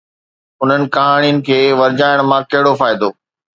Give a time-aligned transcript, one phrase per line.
[0.61, 3.09] انهن ڪهاڻين کي ورجائڻ مان ڪهڙو فائدو؟